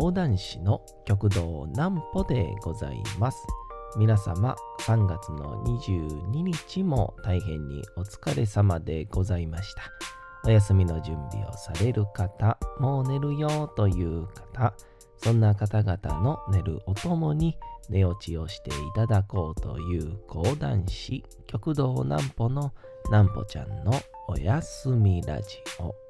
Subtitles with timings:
[0.00, 3.46] 講談師の極道南歩でございます。
[3.98, 9.82] 皆様、3月の22日も大変にお疲れ様でございました。
[10.46, 14.72] お休みの準備をされる方、もう寝るよという方、
[15.18, 17.58] そんな方々の寝るおともに
[17.90, 22.72] 寝落ちをしていただこうという講談師、極道南歩の
[23.10, 23.92] 南歩ちゃんの
[24.28, 26.09] おやすみラジオ。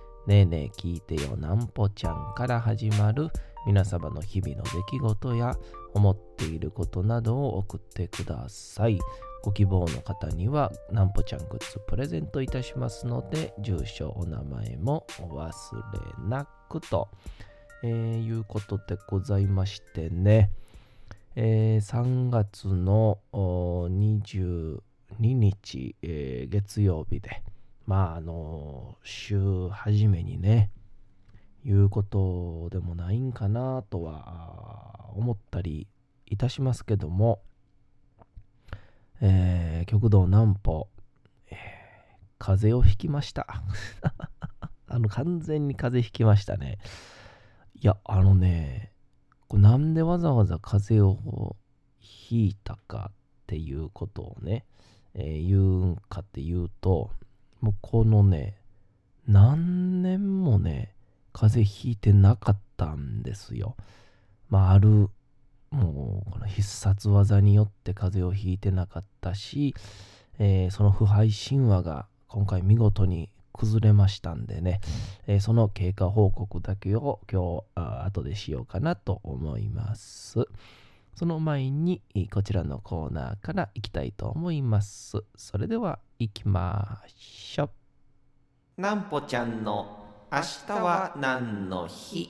[0.27, 3.29] ねえねえ聞いてよなんぽちゃんから始まる
[3.65, 5.55] 皆様の日々の出来事や
[5.93, 8.99] 思っていることなどを送ってください。
[9.43, 17.09] ご希望の方にはなんぽちゃんグッズプレゼントいたしますので住所お名前もお忘れなくと、
[17.83, 20.51] えーいうことでございましてね、
[21.35, 24.79] えー3月の22
[25.19, 27.41] 日、えー月曜日で
[27.85, 30.71] まああの週初めにね
[31.63, 35.87] 言うことでもないんかなとは思ったり
[36.25, 37.41] いたしますけども、
[39.19, 40.87] えー極道南歩、
[41.49, 41.57] えー
[42.39, 43.45] 風邪をひきました。
[44.87, 46.79] あの完全に風邪ひきましたね。
[47.75, 48.91] いやあのね
[49.47, 51.55] これなんでわざわざ風邪を
[51.99, 54.65] ひいたかっていうことをね、
[55.13, 57.11] えー言うんかっていうと
[57.61, 58.57] もうこのね、
[59.27, 60.95] 何年もね、
[61.31, 63.75] 風邪ひいてなかったんですよ。
[64.49, 65.09] まあ、ある、
[65.69, 69.75] もう、この必殺技によって風邪をひいてなかったし、
[70.39, 74.81] えーその腐敗神話が今回見事に崩れましたんでね、
[75.27, 80.45] えーその経過報告だけを今日、あ後でしようかなと思います。
[81.15, 82.01] その前に、
[82.33, 85.23] こちらのコーナーから行きたいと思います。
[85.35, 87.71] それでは、行きましょ
[88.77, 88.81] う。
[88.81, 92.29] なんぽちゃんの明日は何の日？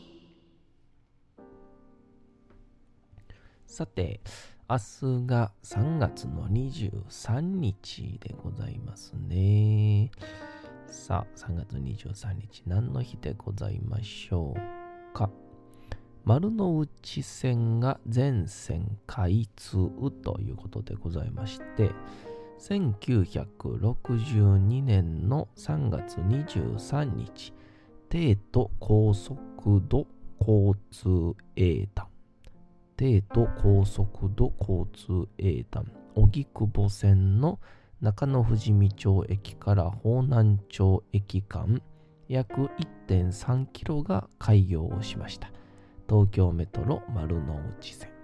[3.66, 4.22] さて、
[4.70, 10.10] 明日が3月の23日でございますね。
[10.88, 15.30] さあ、3月23日、何の日でございましょうか。
[16.24, 19.90] 丸の内線が全線開通
[20.24, 21.92] ということでございまして、
[22.62, 27.56] 1962年の3月23日、
[28.08, 30.06] 帝都高速度
[30.40, 32.06] 交通英断。
[32.98, 35.92] 帝都高速度交通英断。
[36.16, 37.60] 荻窪線の
[38.00, 41.82] 中野富士見町駅から方南町駅間
[42.28, 42.70] 約
[43.08, 45.52] 1.3キロが開業をしました。
[46.08, 48.21] 東京メトロ丸の内線。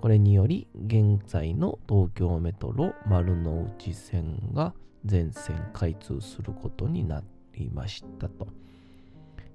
[0.00, 4.72] これにより現在の東京メトロ丸の内線が
[5.04, 7.22] 全線開通することにな
[7.52, 8.48] りましたと、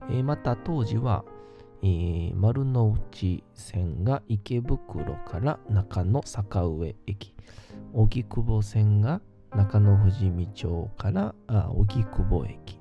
[0.07, 1.25] えーまた当時は
[1.81, 7.33] えー丸の内線が池袋から中野坂上駅
[7.93, 11.33] 荻窪線が中野富士見町から
[11.71, 12.79] 荻窪駅。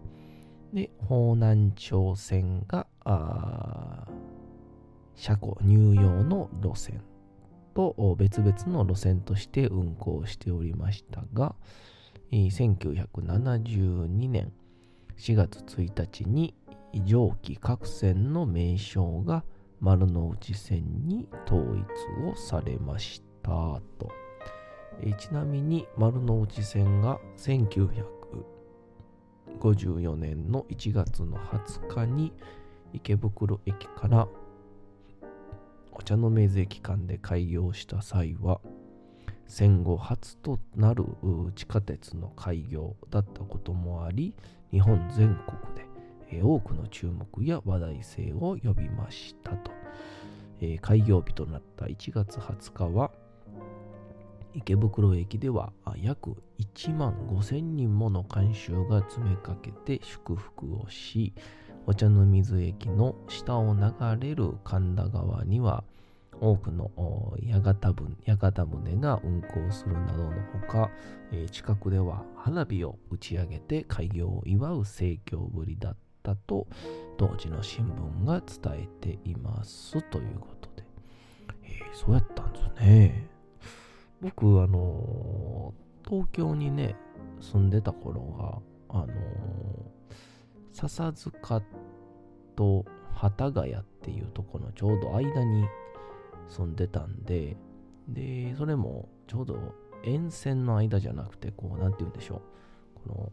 [0.75, 2.87] で方南町線が
[5.15, 7.01] 車庫入用の路線。
[7.75, 11.55] と別々の路線として運行しておりましたが、
[12.31, 14.53] 1972年
[15.19, 16.55] 4月1日に
[17.05, 19.45] 上記各線の名称が
[19.81, 21.83] 丸の内線に統一
[22.27, 23.51] をされました
[23.99, 24.11] と。
[25.19, 32.33] ちなみに丸の内線が1954年の1月の20日に
[32.93, 34.29] 池袋駅から
[35.95, 38.61] お茶の水駅間で開業した際は
[39.47, 41.05] 戦後初となる
[41.55, 44.35] 地下鉄の開業だったこともあり
[44.73, 49.71] 日本全国で多くの注目や話題性を呼びましたと、
[50.61, 53.13] え開業日となった1月20日は
[54.55, 61.35] 池袋駅では約1万5000人もの観衆が詰めかけて祝福をし
[61.87, 63.83] お茶の水駅の下を流
[64.21, 65.85] れる神田川には
[66.41, 66.91] 多くの
[67.43, 70.91] 屋形船が運航するなどのほか、
[71.33, 76.67] えー近くでは花火を打ち上げて開業を祝う盛況ぶりだったと
[77.17, 80.85] 当時の新聞が伝えていますということで
[81.95, 83.29] そうやったんですね。
[84.21, 86.97] 僕、あのー、東京にね、
[87.41, 89.11] 住んでた頃が、あのー、
[90.75, 91.63] 笹塚
[92.57, 92.85] と
[93.15, 95.65] 幡ヶ谷っていうとこのちょうど間に
[96.49, 97.57] 住んでたんで、
[98.09, 99.57] で、それもちょうど
[100.03, 102.43] 沿線の間じゃなくて、こう、なんて言うんでしょ
[103.07, 103.09] う。
[103.09, 103.33] こ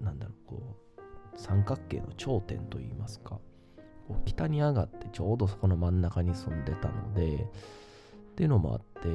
[0.00, 3.38] の、なんだろう、こう、三角形の頂点といいますか、
[4.08, 9.08] こう北に上がってちょうどそこの真ん中に住んでたので、っていうのもあって、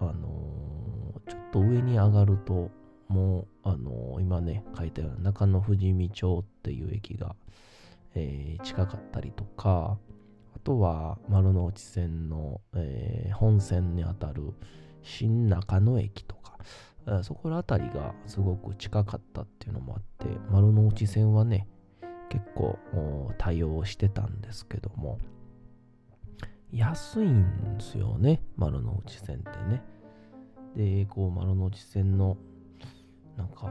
[0.00, 2.70] あのー、ちょっと上に上がると、
[3.08, 7.36] もう、あのー、今ね、書いたような中野富士見町っていう駅が、
[8.14, 9.98] えー、近かったりとか、
[10.54, 14.54] あとは丸の内線の、えー、本線にあたる
[15.02, 16.58] 新中野駅とか、
[17.22, 21.68] そこら辺りがすごく近かったっていうのもあって、丸の内線はね、
[22.28, 22.76] 結構
[23.38, 25.18] 対応してたんですけども、
[26.72, 29.82] 安いんですよね、丸の内線ってね。
[30.74, 32.36] で、こう、丸の内線の、
[33.36, 33.70] なんか、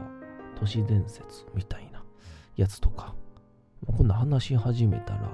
[0.56, 2.04] 都市伝説みたいな
[2.56, 3.16] やつとか、
[3.86, 5.32] 今度話し始めたら、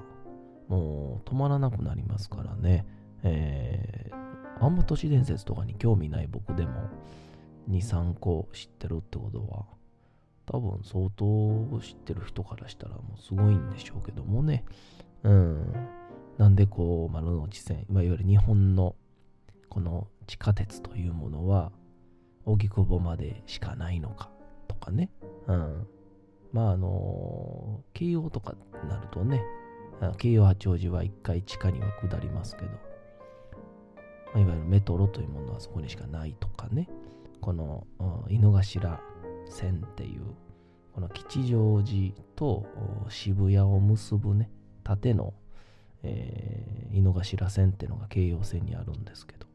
[0.68, 2.86] もう止まらなくなりますからね。
[3.24, 6.90] えー、あんま都市伝説とかに興味ない僕でも、
[7.70, 9.66] 2、3個知ってるってことは、
[10.46, 14.66] 多分相当知ってる人からしたらもうすごいんでしょうけどもね。
[15.24, 15.74] うん。
[16.38, 18.96] なんでこう、丸の内線、いわゆる日本の
[19.70, 21.72] この地下鉄というものは、
[22.46, 24.30] 荻窪までしかないのか
[24.68, 25.10] とかね。
[25.48, 25.88] うん。
[26.52, 29.42] まああの、京王とかになるとね、
[30.18, 32.78] 京王八王子は一回地下には下りますけど、ま
[34.36, 36.90] あ、いわゆるメトロというものはそこにしかないとかね。
[37.42, 37.88] この
[38.30, 39.02] 井の頭
[39.50, 40.22] 線っていう
[40.94, 42.66] この吉祥寺と
[43.10, 44.50] 渋谷を結ぶね
[44.84, 45.34] 縦の、
[46.04, 49.48] えー、井の頭線っていうのが京葉線にあるんですけど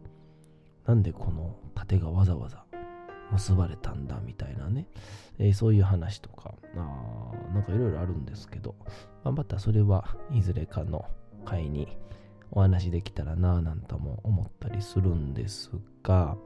[0.87, 2.65] なんでこの縦がわざわざ
[3.33, 4.89] 結ばれたんだみたいなね、
[5.39, 8.75] えー、そういう話とかあなんかいろいろあるんですけど、
[9.25, 11.05] まあ、またそれはいずれかの
[11.45, 11.97] 回に
[12.51, 15.71] お話できたらなぁなんとも思ったりするんです
[16.03, 16.37] が、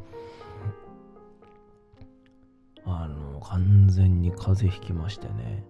[2.84, 5.64] あの、完全に風邪ひきましてね。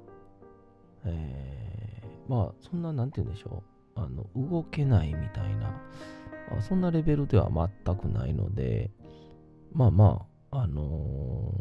[1.04, 3.62] えー、まあ、そんな、なんて言うんでしょ
[3.96, 4.00] う。
[4.00, 5.80] あの、動けないみたいな、
[6.60, 8.90] そんなレベルでは全くないので、
[9.72, 11.54] まあまあ、あの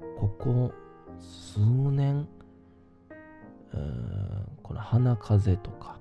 [0.00, 0.72] ー、ここ
[1.20, 2.28] 数年、
[4.62, 5.98] この鼻風邪とか、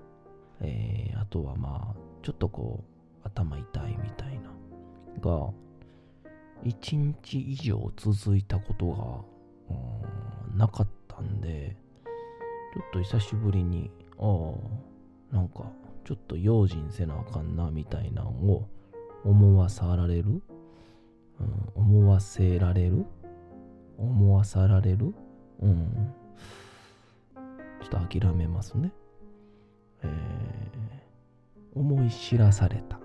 [0.61, 2.83] えー、あとはまあ、ちょっとこ
[3.23, 4.51] う、頭痛いみたいな、
[5.21, 5.51] が、
[6.63, 9.25] 1日以上続いたこと
[9.69, 9.75] が、
[10.55, 11.75] なかったんで、
[12.73, 13.89] ちょっと久しぶりに、
[14.19, 14.53] あ
[15.31, 15.71] あ、なんか、
[16.05, 18.67] ちょっと用心せなあかんな、みたいなのを
[19.23, 20.41] 思わさられる、
[21.39, 23.05] うん、思わせられる？
[23.97, 25.13] 思わさられる？
[25.59, 26.13] うん。
[27.81, 28.91] ちょっと諦めますね。
[30.03, 32.99] えー、思い知らされた。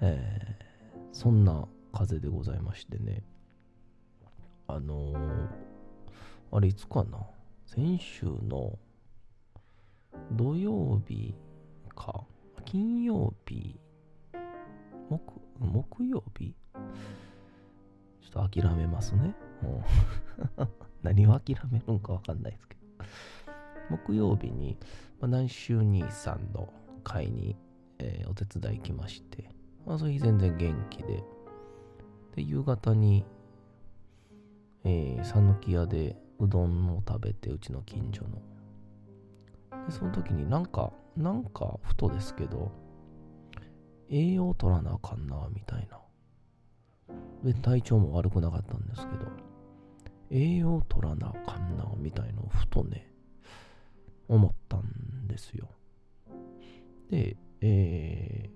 [0.00, 3.22] えー、そんな風でございましてね。
[4.66, 5.48] あのー、
[6.50, 7.18] あれいつかな？
[7.66, 8.78] 先週の
[10.32, 11.34] 土曜日
[11.94, 12.24] か
[12.64, 13.78] 金曜日？
[15.08, 16.54] 木木曜日？
[16.74, 19.34] ちょっと諦めますね。
[21.02, 22.82] 何を諦めるんかわかんないですけど。
[23.90, 24.78] 木曜日に、
[25.20, 26.72] まあ、南州兄さんの
[27.04, 27.56] 会に、
[27.98, 29.50] えー、お手伝い行きまして、
[29.84, 31.24] まあ、その日全然元気で、
[32.36, 33.24] で、夕方に、
[34.84, 39.86] えー、讃岐屋でうどんを食べて、うちの近所の。
[39.86, 42.72] で、その時になんか、なんか、ふとですけど、
[44.08, 46.01] 栄養取らなあかんな、みたいな。
[47.44, 49.26] で、体調も悪くなかったんですけど、
[50.30, 53.12] 栄養取らなあかんな、みたいのをふとね、
[54.28, 55.68] 思ったんですよ。
[57.10, 58.50] で、え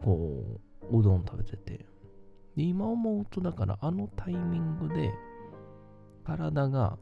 [0.00, 1.86] ー、こう、うどん食べてて、
[2.56, 5.12] で今思うとだからあのタイミングで
[6.24, 6.98] 体が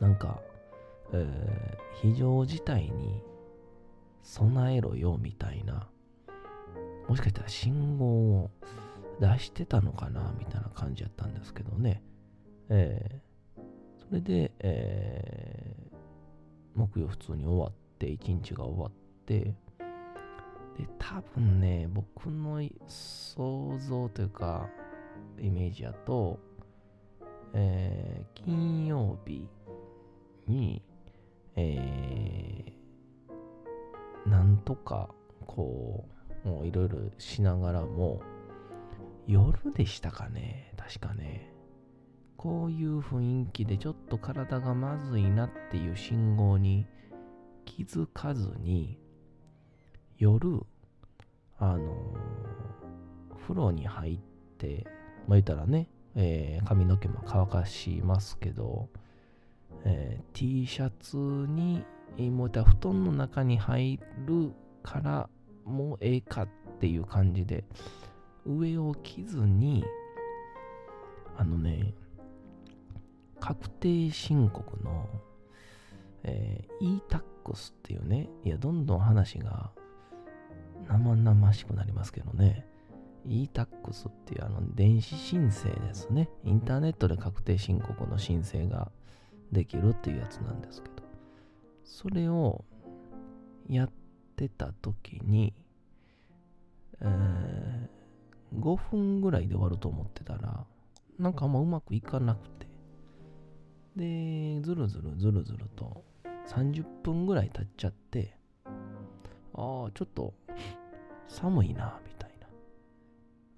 [0.00, 0.40] なんか、
[1.12, 3.22] えー、非常事態に
[4.22, 5.88] 備えろよみたいな
[7.08, 8.50] もしかしたら信号を
[9.20, 12.02] 出してたのかなみたいな感じやったんですけどね、
[12.68, 13.60] えー、
[14.08, 18.92] それで、えー、木曜普通に終わって一日が終わっ
[19.26, 19.54] て。
[20.76, 24.68] で、多分ね、僕の想像というか、
[25.40, 26.40] イメージやと、
[27.52, 29.48] えー、金曜日
[30.48, 30.82] に、
[31.54, 35.08] えー、なんとか、
[35.46, 36.08] こ
[36.44, 38.20] ういろいろしながらも、
[39.26, 41.50] 夜でしたかね、確かね。
[42.36, 46.86] こういう雰囲気でちょっと体がまずいなっていう信号に
[47.64, 48.98] 気づかずに、
[50.18, 50.60] 夜、
[51.58, 52.14] あの
[53.40, 54.18] 風呂に入っ
[54.58, 54.84] て、
[55.26, 58.90] まあ言ったらね、えー、髪の毛も乾かしますけど、
[59.84, 61.84] えー、T シャツに、
[62.30, 64.52] もうた布団の中に入る
[64.82, 65.28] から
[65.64, 67.64] もうええかっていう感じで、
[68.46, 69.84] 上を着ずに、
[71.36, 71.94] あのね、
[73.40, 75.08] 確定申告の、
[76.22, 79.70] えー、e-tax っていうね、いや、どんどん話が
[80.88, 82.66] 生々しくなりますけどね、
[83.26, 86.28] e-tax っていうあの電子申請ですね。
[86.44, 88.90] インターネットで確定申告の申請が
[89.52, 90.94] できるっていうやつなんですけど、
[91.84, 92.64] それを
[93.68, 93.90] やっ
[94.36, 95.54] てた時に、
[97.00, 98.03] えー、
[98.54, 100.64] 5分ぐらいで終わると思ってたら、
[101.18, 102.66] なんかあんまうまくいかなくて、
[103.96, 106.04] で、ずるずるずるずると
[106.48, 108.36] 30分ぐらい経っちゃって、
[109.54, 110.34] ああ、ちょっと
[111.28, 112.30] 寒いな、みたい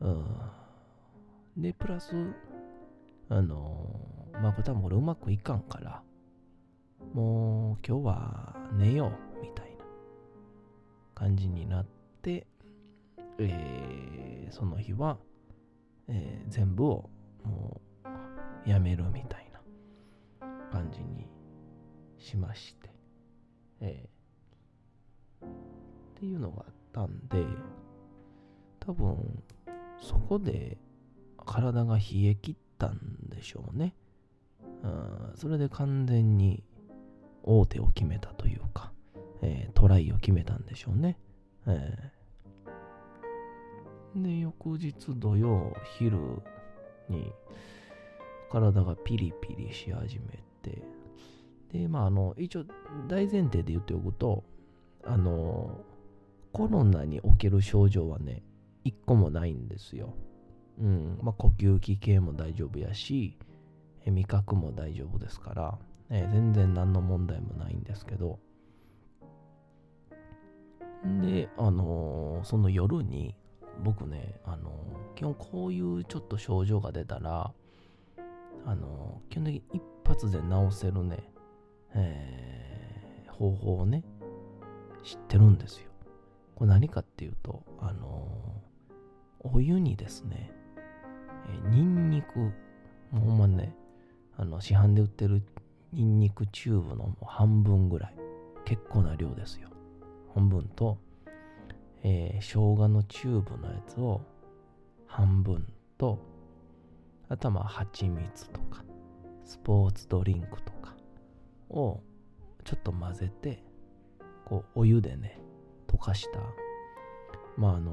[0.00, 0.09] な。
[0.09, 1.62] うん。
[1.62, 2.15] で、プラス、
[3.29, 6.03] あのー、まあ、これ多分これうまくいかんから、
[7.15, 9.85] もう今日は寝よう、みたいな
[11.15, 11.87] 感じになっ
[12.23, 12.47] て、
[13.38, 15.19] えー、その日は、
[16.09, 17.11] えー、全部を
[17.45, 17.81] も
[18.65, 19.50] うやめるみたい
[20.41, 21.29] な感じに
[22.19, 22.91] しまして、
[23.81, 25.49] えー、っ
[26.19, 27.45] ていうのがあったんで、
[28.81, 29.43] 多分
[30.00, 30.79] そこで
[31.45, 32.99] 体が冷え切ったん
[33.29, 33.95] でしょうね。
[34.83, 36.62] うん、それで完全に
[37.43, 38.93] 王手を決めたというか、
[39.43, 41.19] えー、トライを決めたんでしょうね。
[41.67, 42.16] えー、
[44.17, 46.19] で、翌日土曜昼
[47.09, 47.33] に
[48.51, 50.83] 体がピリピリし始めて、
[51.73, 52.65] で、まあ、あの、一応
[53.09, 54.45] 大前提で言っておくと、
[55.05, 55.81] あの、
[56.53, 58.43] コロナにおける症状はね、
[58.85, 60.15] 一個もないんですよ。
[60.79, 61.19] うん。
[61.23, 63.37] まあ、呼吸器系も大丈夫やし、
[64.07, 68.39] 味覚も大丈夫ですから、え全然何の問題もないんですけど、
[71.21, 73.37] で、あのー、その夜に、
[73.83, 74.73] 僕ね、あの、
[75.14, 77.52] 基本こういうちょっと症状が出たら、
[78.64, 81.33] あの、基本的に一発で治せるね、
[81.95, 84.04] えー、方法をね、
[85.04, 85.90] 知ってるんですよ。
[86.56, 88.28] これ何かっていうと、あの
[89.40, 90.50] お湯にですね、
[91.49, 92.52] えー、ニンニク、も
[93.14, 93.75] うほんまね、
[94.37, 95.42] あの、市販で売ってる
[95.92, 98.16] ニンニクチューブの半分ぐらい、
[98.64, 99.68] 結構な量ですよ。
[100.35, 100.99] 半分と、
[102.03, 104.23] えー、生姜のチューブのやつを
[105.07, 105.67] 半分
[105.99, 106.19] と、
[107.29, 108.85] あとはまあ蜂蜜とか、
[109.45, 110.95] スポーツドリンクとか
[111.71, 112.00] を
[112.65, 113.62] ちょっと混ぜて、
[114.45, 115.41] こうお湯でね、
[115.88, 116.41] 溶かした、
[117.57, 117.93] まああの、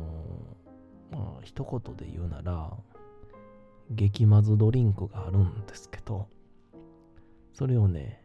[1.12, 2.72] まあ一言で言うなら、
[3.90, 6.28] 激まずドリンクがあるんですけど、
[7.54, 8.22] それをね、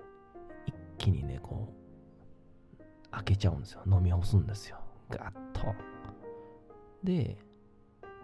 [0.67, 1.79] 一気にね、こう、
[3.11, 3.83] 開けちゃうんですよ。
[3.87, 4.79] 飲み干すんですよ。
[5.11, 5.75] ガッと。
[7.03, 7.37] で、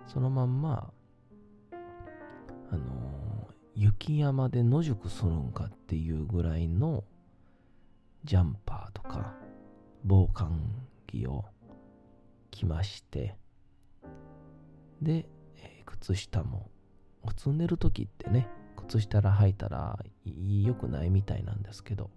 [0.07, 0.93] そのまんま、
[2.71, 7.05] あのー、雪山で野宿するんかっていうぐらいの
[8.25, 9.35] ジャンパーとか
[10.05, 10.61] 防寒
[11.09, 11.45] 着を
[12.51, 13.37] 着まして、
[15.03, 15.27] で、
[15.57, 16.71] えー、靴下も、
[17.27, 22.11] 普通寝るときってね、靴下ら履いたら良くないみたいなんですけど、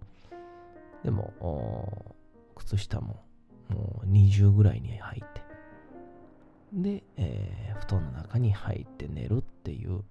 [1.02, 2.14] でも、
[2.54, 3.24] 靴下も
[3.68, 5.26] もう20ぐらいに履いて、
[6.72, 10.02] で、えー、布団の中に入って寝るっていう。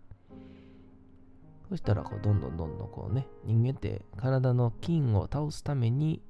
[1.70, 6.22] そしたらこうどんどんどんどんこうね、人間って体の菌を倒すために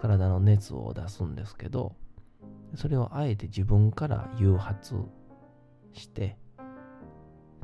[0.00, 1.96] 体の熱を出すんですけど、
[2.76, 4.94] それをあえて自分から誘発
[5.92, 6.36] して、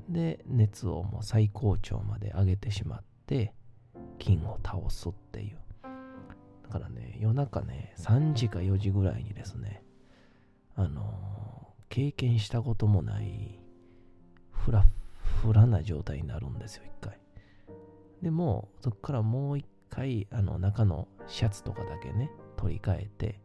[0.08, 3.54] で、熱をもう最高潮まで上げてしまって、
[4.18, 5.58] 菌を倒すっていう。
[6.70, 9.82] からね、夜中ね、3時か4時ぐらいにですね、
[10.76, 13.58] あのー、経験したこともない、
[14.52, 14.86] フラ
[15.42, 17.18] フラな状態になるんですよ、一回。
[18.22, 23.40] でも、そこからもう一回、あの、中のシャツとかだけね、取り替えて、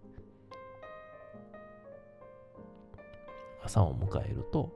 [3.63, 4.71] 朝を迎えると、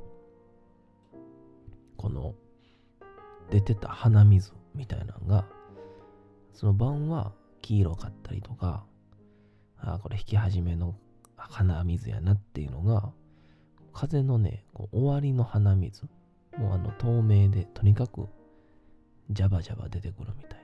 [1.98, 2.36] この、
[3.50, 5.46] 出てた鼻水みたいなのが、
[6.53, 8.85] その晩は黄色かったりとか、
[9.77, 10.95] ああこれ引き始めの
[11.35, 13.11] 鼻水やなっていうのが、
[13.93, 16.07] 風のね、こう終わりの鼻水。
[16.57, 18.27] もうあの透明で、とにかく
[19.31, 20.59] ジャバジャバ出てくるみたい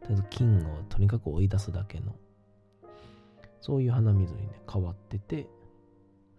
[0.00, 0.06] な。
[0.06, 2.14] とりあえず菌をとにかく追い出すだけの、
[3.60, 5.46] そういう鼻水にね、変わってて、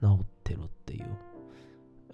[0.01, 1.05] 治ってるっていう、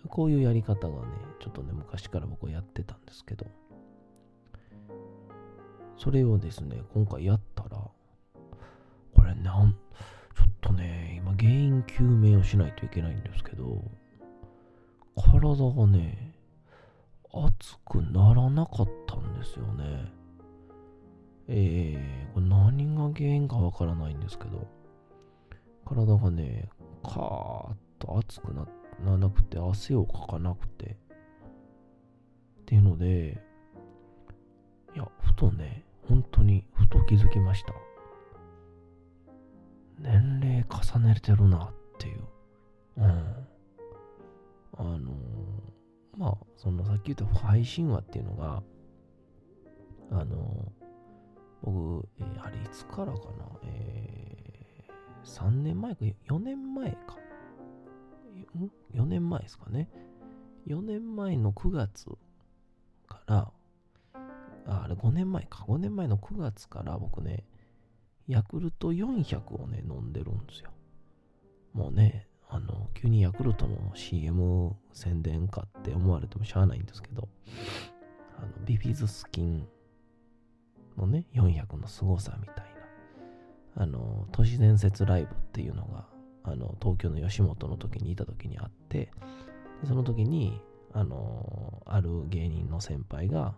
[0.07, 3.45] こういうやり方がね、ちょっとね、昔から僕はやってたんですけど、
[5.97, 7.54] それをですね、今回やった
[11.37, 13.83] 原因究明をしないといけないんですけど、
[15.15, 16.35] 体がね、
[17.31, 20.11] 熱くならなかったんですよね。
[21.47, 24.67] えー、これ何が原因かわからないんですけど、
[25.85, 26.69] 体がね、
[27.03, 28.65] カーッと熱くな
[29.05, 33.41] らなくて、汗をかかなくて、っていうので、
[34.95, 37.73] いや、ふとね、本当にふと気づきました。
[39.99, 42.23] 年齢重ねてるなっていう。
[42.97, 43.03] うん。
[44.77, 48.63] あのー、まあ、そのさっき言った配信話っていうのが、
[50.11, 50.85] あのー、
[51.63, 57.15] 僕、えー、あれいつからかな、えー、3年前か、4年前か。
[58.57, 59.89] ん ?4 年前ですかね。
[60.67, 62.09] 4年前の9月
[63.07, 63.51] から、
[64.67, 65.63] ああれ5年前か。
[65.67, 67.43] 5年前の9月から僕ね、
[68.27, 70.71] ヤクルト400をね、飲んでるんですよ。
[71.73, 77.27] もうね、あの、急にヤクルトの CM 宣伝かって思われてもしゃあないんですけど、
[78.37, 79.67] あの、ビフィズスキン
[80.97, 82.55] のね、400の凄さみたい
[83.75, 86.07] な、あの、都市伝説ライブっていうのが、
[86.43, 89.11] あの、東京の吉本の時にいた時にあって、
[89.85, 90.61] その時に、
[90.93, 93.55] あの、ある芸人の先輩が、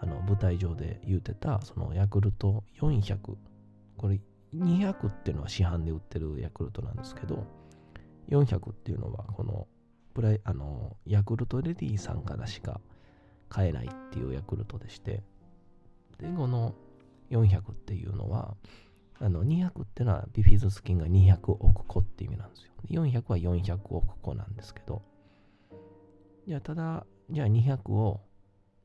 [0.00, 3.36] あの舞台上で言うてたそのヤクルト400
[3.96, 4.20] これ
[4.54, 7.46] 200っていうのは市販で売ってるヤクルトなんですけど
[8.28, 9.66] 400っていうのはこの
[10.14, 12.80] プライあのヤクルトレディーさんからしか
[13.48, 15.22] 買えないっていうヤクルトでして
[16.18, 16.74] でこの
[17.30, 18.54] 400っていうのは
[19.20, 22.72] あの200っていうのはビフィズス菌が200億個っていう意味なんですよ。
[22.90, 25.02] 400は400億個なんですけど
[26.46, 28.20] じゃあただじゃあ200を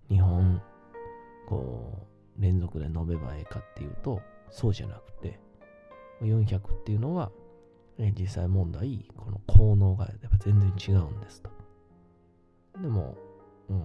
[0.10, 0.62] 日本
[1.50, 5.40] こう、連続で飲めばええかっていうと、そうじゃなくて、
[6.22, 7.32] 400っていうのは、
[7.98, 11.50] え実際問題、この効能がやっぱ全然違うんですと。
[12.82, 13.18] でも、
[13.70, 13.82] うん、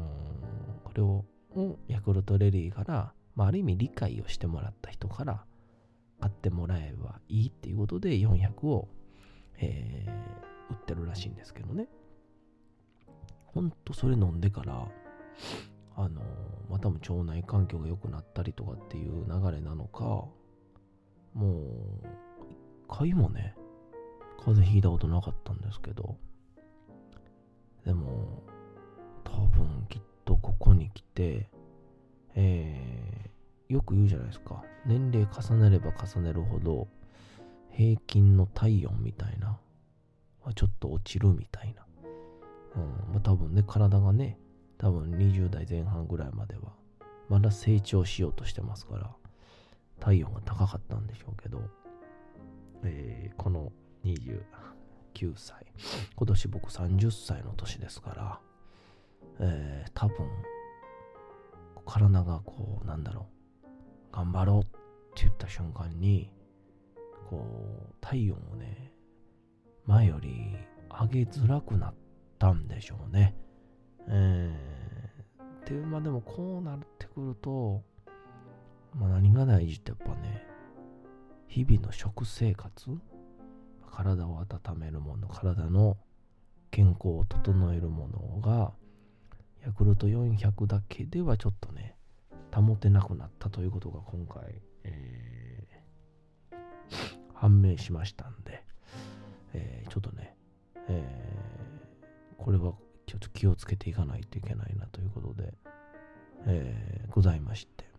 [0.85, 1.25] これを、
[1.89, 5.45] ヤクルトレリーから、まあ、ある意味理解をしてもらった人から
[6.21, 8.89] 買ってもらえばいいっていうことで400を、
[9.59, 11.89] えー、売ってるらしいんですけどね。
[13.47, 14.89] ほんとそれ飲んでから、
[15.97, 16.23] あの
[16.69, 20.25] まあ、多分腸内環境が良くなったりとかっていう流れなのか、
[21.35, 21.61] もう、
[22.51, 22.57] 一
[22.89, 23.55] 回もね、
[24.39, 26.17] 風邪ひいたことなかったんですけど、
[27.85, 28.43] でも、
[29.25, 31.51] 多分きっとここに来て、
[32.35, 34.65] えー、よく言うじゃないですか。
[34.87, 36.89] 年齢重ねれば重ねるほど、
[37.71, 39.59] 平均の体温みたいな、
[40.55, 41.85] ちょっと落ちるみたいな。
[42.77, 44.39] うん、まあ多分ね、体がね、
[44.79, 46.75] 多分20代前半ぐらいまでは、
[47.29, 49.11] まだ成長しようとしてますから、
[50.01, 51.63] 体温が高かったんでしょうけど、
[52.83, 53.73] えー、この
[54.05, 55.67] 29歳、
[56.17, 58.41] 今年僕30歳の年ですから、
[59.41, 60.29] えー、多分、
[61.87, 63.27] 体がこう、なんだろ
[64.13, 64.63] う、頑張ろうっ
[65.15, 66.31] て言った瞬間に、
[67.31, 67.45] こ
[67.91, 68.93] う、体温をね、
[69.87, 70.57] 前より
[70.91, 71.95] 上げづらくなっ
[72.39, 73.35] たんでしょうね。
[74.09, 77.83] えー、で、までもこうなってくると、
[78.95, 80.47] まあ何が大事ってやっぱね、
[81.49, 82.91] 日々の食生活、
[83.91, 85.97] 体を温めるもの、体の
[86.71, 88.73] 健康を整えるものが、
[89.65, 91.97] ヤクルト400だけではちょっとね、
[92.53, 96.57] 保てなくなったということが今回、えー、
[97.35, 98.65] 判明しましたんで、
[99.55, 100.37] えー、ちょっとね、
[100.89, 102.75] えー、これは
[103.07, 105.55] ちょっと気をつけていかないといけないなということで、
[106.47, 107.94] えー、ございまして。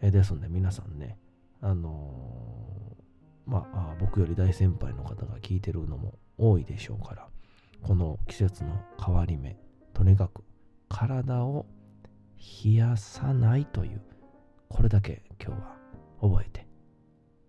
[0.00, 1.18] え、ですんで皆さんね、
[1.60, 7.28] あのー、まあ、僕より大先輩の方が聞いてるのも多いでしょうから、
[7.82, 9.56] この季節の変わり目、
[9.94, 10.44] とにかく
[10.88, 11.66] 体を
[12.64, 14.02] 冷やさないという、
[14.68, 15.76] これだけ今日は
[16.20, 16.66] 覚えて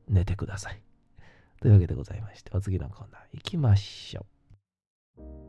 [0.08, 0.82] 寝てください。
[1.62, 4.26] というわけでございまして、お次のコーナー行きましょ
[5.18, 5.49] う。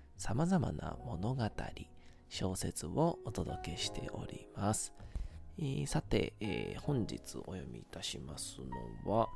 [0.21, 1.43] 様々な物語、
[2.29, 4.93] 小説をお届けしております。
[5.57, 8.59] えーさて、えー本日お読みいたします
[9.05, 9.29] のは、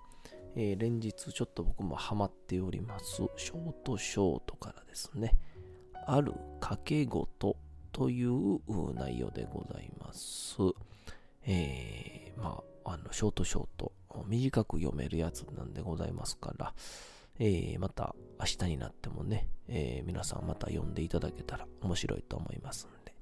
[0.55, 5.35] えー連日ちょっと僕もハマっております、ショートショートからですね、
[6.05, 7.57] ある掛け事
[7.91, 8.59] という
[8.93, 10.57] 内容でございます。
[11.47, 13.91] えーまあ、あの、ショートショート、
[14.27, 16.75] 短く読めるやつなんでございますから、
[17.39, 23.13] えーまた明日になってもね、えー皆さんまた読んでいただけたら面白いと思いますんで、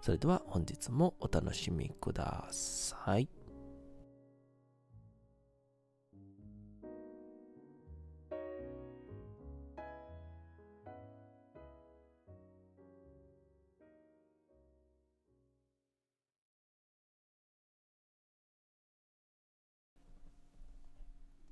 [0.00, 3.28] それでは本日もお楽しみください。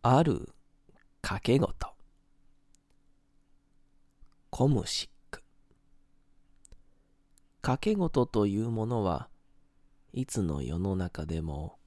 [0.02, 0.48] ある
[1.20, 1.99] 掛け事。
[4.60, 5.42] コムシック。
[7.62, 9.30] 掛け事というものは
[10.12, 11.78] いつの世の中でも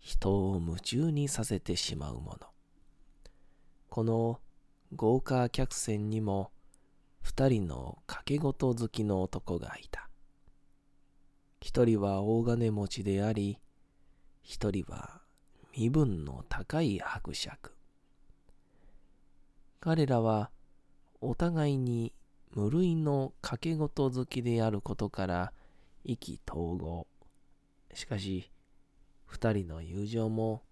[0.00, 2.48] 人を夢中にさせてしまうもの。
[3.88, 4.40] この
[4.96, 6.50] 豪華客船にも
[7.20, 10.10] 二人の掛け事好きの男がいた。
[11.60, 13.60] 一人は大金持ちであり、
[14.42, 15.20] 一人は
[15.72, 17.76] 身分の高い伯爵。
[19.78, 20.50] 彼らは
[21.20, 22.12] お互いに
[22.54, 25.52] 無類の掛け事好きであることから
[26.04, 27.06] 意気投合。
[27.92, 28.50] しかし、
[29.26, 30.62] 二人の友情も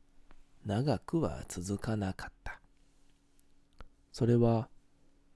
[0.65, 2.61] 長くは続かなかった。
[4.13, 4.69] それは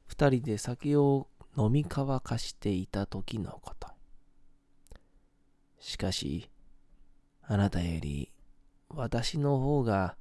[0.06, 3.88] 二人で酒を飲み乾かしていた時のこと。
[5.78, 6.50] しかし、
[7.42, 8.32] あなたより
[8.88, 10.16] 私の方が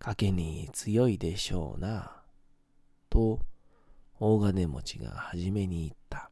[0.00, 2.22] 賭けに強いでしょうな。
[3.08, 3.40] と、
[4.18, 6.30] 大金持ちが初めに言った。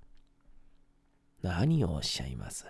[1.43, 2.67] 何をおっしゃいます？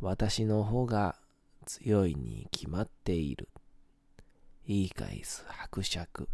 [0.00, 1.16] 私の方が
[1.64, 3.48] 強いに決まっている。
[4.66, 6.28] 言い返す伯爵。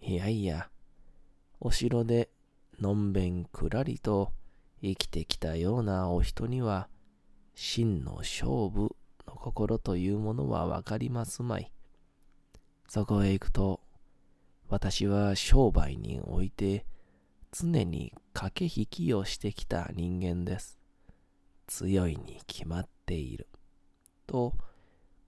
[0.00, 0.68] いやいや、
[1.58, 2.30] お城で
[2.80, 4.30] のんべんくらりと
[4.82, 6.88] 生きてきたようなお人には、
[7.56, 8.94] 真の勝負
[9.26, 11.72] の心というものはわかりますまい。
[12.86, 13.80] そこへ行くと、
[14.72, 16.86] 私は商売において
[17.52, 20.78] 常に駆け引きをしてきた人間です。
[21.66, 23.48] 強いに決まっている。
[24.26, 24.54] と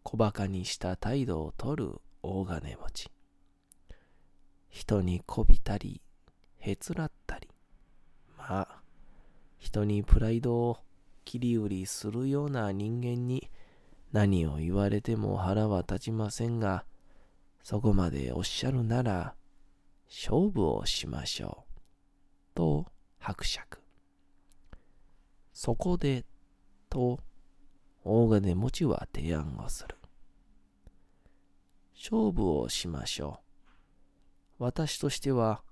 [0.02, 3.10] 小馬鹿にした態度をとる大金持ち。
[4.70, 6.00] 人にこびたり、
[6.56, 7.50] へつらったり。
[8.38, 8.80] まあ、
[9.58, 10.78] 人にプライドを
[11.26, 13.50] 切り売りするような人間に
[14.10, 16.86] 何を言われても腹は立ちませんが、
[17.64, 19.34] そこまでおっしゃるなら、
[20.06, 21.80] 勝負をしましょう。
[22.54, 23.80] と、伯爵。
[25.54, 26.26] そこで、
[26.90, 27.20] と、
[28.04, 29.96] 大金持ちは提案をする。
[31.94, 33.40] 勝負をしましょ
[34.58, 34.64] う。
[34.64, 35.62] 私としては、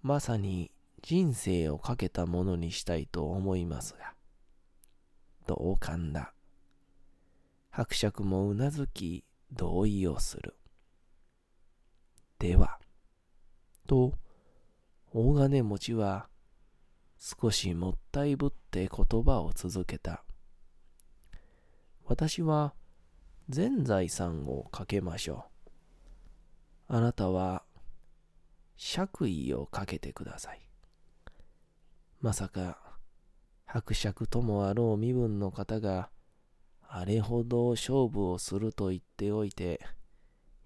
[0.00, 4.14] まさに人生をかけたものにしたいと思いますが、
[5.46, 6.32] 同感だ。
[7.68, 10.57] 伯爵もうなずき同意をする。
[12.38, 12.78] では、
[13.88, 14.14] と、
[15.12, 16.28] 大金持ちは
[17.18, 20.22] 少しもったいぶって言葉を続けた。
[22.04, 22.74] 私は
[23.48, 25.46] 全財産をかけましょ
[26.88, 26.94] う。
[26.96, 27.64] あなたは
[28.76, 30.60] 爵位をかけてください。
[32.20, 32.78] まさか、
[33.66, 36.08] 伯爵ともあろう身分の方が、
[36.88, 39.84] あれほど勝負をすると言っておいて、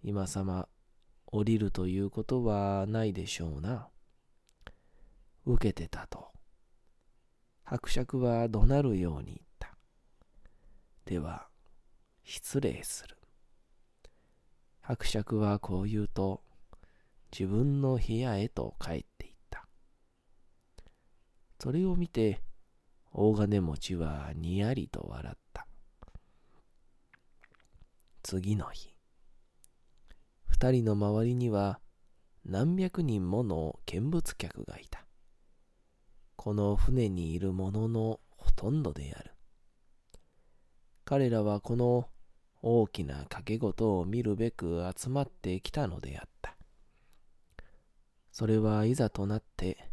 [0.04, 0.68] 今さま
[1.33, 3.88] 降りるということはないでしょうな。
[5.47, 6.29] 受けてたと。
[7.64, 9.75] 伯爵は怒鳴るように言った。
[11.07, 11.49] では、
[12.23, 13.16] 失礼する。
[14.83, 16.42] 伯爵はこう言うと、
[17.33, 19.66] 自分の部屋へと帰っていった。
[21.59, 22.42] それを見て、
[23.11, 25.66] 大金持ちはにやりと笑った。
[28.23, 28.91] 次の日、
[30.62, 31.81] 二人の周りには
[32.44, 35.05] 何百人もの見物客がいた。
[36.37, 39.33] この船にいる者のほとんどである。
[41.05, 42.09] 彼らはこの
[42.62, 46.57] 大きな掛け事を見るべく集まってきたのであった。
[48.31, 49.90] それはいざとなって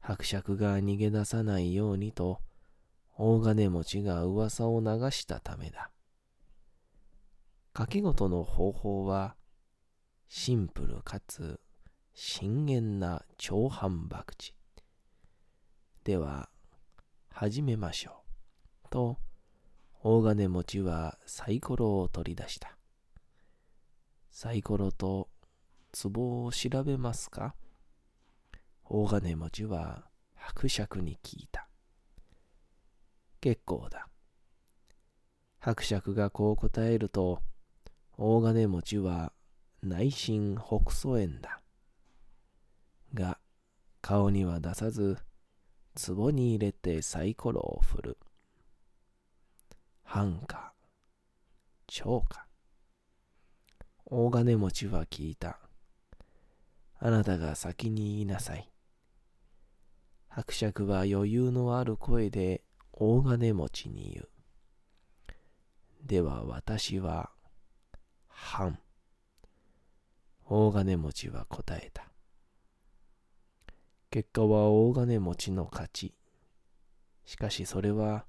[0.00, 2.40] 伯爵が逃げ出さないようにと
[3.18, 5.90] 大金持ちが噂を流したためだ。
[7.74, 9.36] 掛け事の方法は
[10.34, 11.60] シンプルかつ
[12.14, 14.54] 深遠な超反博打。
[16.04, 16.48] では、
[17.28, 18.22] 始めましょ
[18.86, 18.88] う。
[18.88, 19.18] と、
[20.02, 22.78] 大金持ちはサイコロを取り出した。
[24.30, 25.28] サイコロと
[26.02, 27.54] 壺を調べますか？
[28.86, 31.68] 大金持ちは伯爵に聞いた。
[33.42, 34.08] 結構だ。
[35.58, 37.42] 伯爵がこう答えると、
[38.16, 39.34] 大金持ちは
[39.84, 41.60] 内心北総園だ。
[43.14, 43.40] が、
[44.00, 45.18] 顔には出さず、
[46.06, 48.18] 壺に入れてサイコロを振る。
[50.04, 50.72] 半か、
[51.88, 52.46] 超か。
[54.06, 55.58] 大金持ちは聞いた。
[57.00, 58.70] あなたが先に言いなさい。
[60.28, 64.28] 伯爵は余裕のある声で大金持ちに言う。
[66.06, 67.32] では私は、
[68.28, 68.78] 半。
[70.54, 72.04] 大金持ちは答えた。
[74.10, 76.12] 結果は大金持ちの勝ち。
[77.24, 78.26] しかしそれは、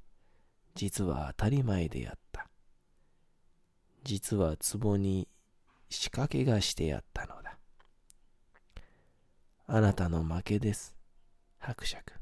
[0.74, 2.48] 実は当たり前であった。
[4.06, 5.28] 実は壺に
[5.90, 7.58] 仕掛けがしてあったのだ。
[9.68, 10.96] あなたの負けです、
[11.58, 12.14] 伯爵。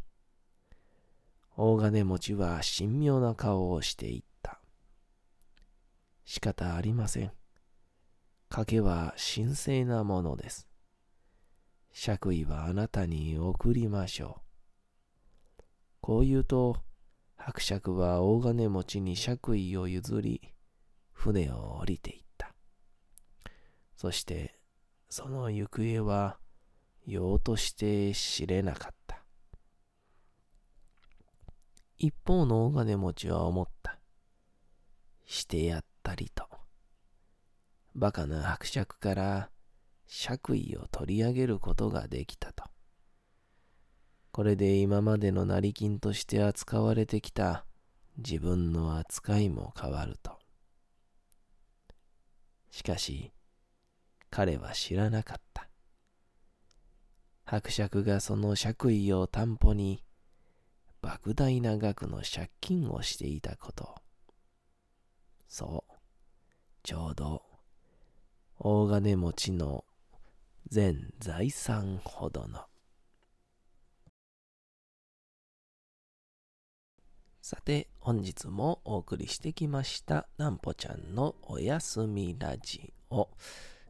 [1.55, 4.59] 大金持ちは神妙な顔をしていった。
[6.25, 7.31] 仕方ありません。
[8.51, 10.67] 賭けは神聖なものです。
[11.93, 14.41] 爵位はあなたに送りましょ
[15.59, 15.63] う。
[16.01, 16.75] こう言うと、
[17.37, 20.53] 伯爵は大金持ちに爵位を譲り、
[21.13, 22.53] 船を降りていった。
[23.95, 24.59] そして、
[25.09, 26.37] その行方は、
[27.05, 29.23] 用として知れなかった。
[31.97, 33.97] 一方の大金持ちは思った。
[35.25, 36.50] してやったりと。
[37.95, 39.49] バカな伯爵から
[40.05, 42.65] 爵位を取り上げることができたと。
[44.31, 47.65] これで今までの成金として扱われてきた
[48.17, 50.39] 自分の扱いも変わると。
[52.69, 53.33] しかし、
[54.29, 55.67] 彼は知らなかった。
[57.43, 60.05] 伯爵がその爵位を担保に、
[61.01, 63.95] 莫大な額の借金をしていたこと。
[65.49, 65.93] そう、
[66.83, 67.50] ちょうど、
[68.63, 69.85] 大金持ちの
[70.69, 72.59] 全財産ほどの。
[77.41, 83.29] さて、本日もお送りしてきました、なんぽちゃんのおやすみラジオ。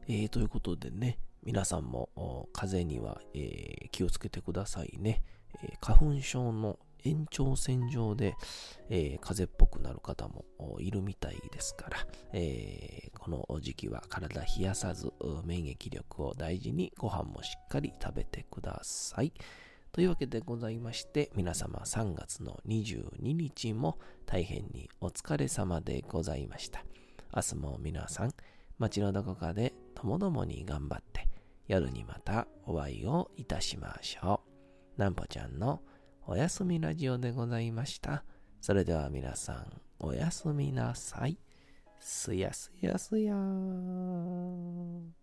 [0.08, 5.22] えー、ということでね、皆さんも風邪には、えー、気をつけてくださいね。
[5.62, 8.34] えー、花粉症の延長線上で、
[8.88, 10.44] えー、風邪っぽくなる方も
[10.80, 11.98] いるみたいですから、
[12.32, 15.12] えー、この時期は体冷やさず
[15.44, 19.32] 免疫力を大事にご飯もしっかり食べてください。
[19.92, 26.82] というわけでございまして、皆様3月の22日も大変にお疲れ様でございました。
[27.34, 28.32] 明日も皆さん、
[28.78, 31.28] 街のどこかでともどもに頑張って、
[31.68, 34.40] 夜にまたお会いをいたしましょ
[34.96, 35.00] う。
[35.00, 35.82] なんぽちゃんの
[36.24, 38.22] おやすみラジオでございました。
[38.60, 39.66] それでは皆さん、
[39.98, 41.36] おやすみなさい。
[41.98, 45.21] すやすやすやー。